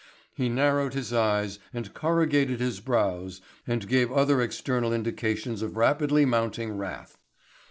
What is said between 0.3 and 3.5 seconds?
He narrowed his eyes and corrugated his brows